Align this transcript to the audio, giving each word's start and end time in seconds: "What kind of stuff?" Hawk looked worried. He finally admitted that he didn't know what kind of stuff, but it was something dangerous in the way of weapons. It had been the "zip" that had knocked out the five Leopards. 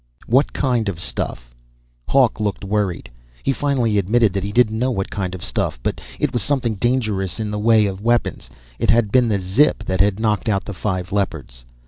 "What 0.25 0.51
kind 0.51 0.89
of 0.89 0.99
stuff?" 0.99 1.53
Hawk 2.09 2.39
looked 2.39 2.63
worried. 2.65 3.11
He 3.43 3.53
finally 3.53 3.99
admitted 3.99 4.33
that 4.33 4.43
he 4.43 4.51
didn't 4.51 4.79
know 4.79 4.89
what 4.89 5.11
kind 5.11 5.35
of 5.35 5.45
stuff, 5.45 5.79
but 5.83 6.01
it 6.19 6.33
was 6.33 6.41
something 6.41 6.73
dangerous 6.73 7.39
in 7.39 7.51
the 7.51 7.59
way 7.59 7.85
of 7.85 8.01
weapons. 8.01 8.49
It 8.79 8.89
had 8.89 9.11
been 9.11 9.27
the 9.27 9.39
"zip" 9.39 9.83
that 9.83 10.01
had 10.01 10.19
knocked 10.19 10.49
out 10.49 10.65
the 10.65 10.73
five 10.73 11.11
Leopards. 11.11 11.65